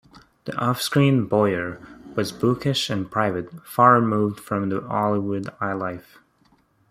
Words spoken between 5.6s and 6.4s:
life.